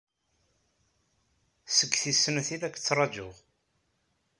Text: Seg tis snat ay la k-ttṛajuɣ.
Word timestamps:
Seg 1.75 1.91
tis 2.01 2.17
snat 2.23 2.49
ay 2.55 2.59
la 2.61 2.69
k-ttṛajuɣ. 2.69 3.35